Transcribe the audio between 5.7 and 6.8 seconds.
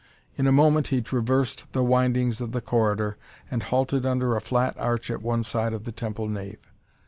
of the temple nave.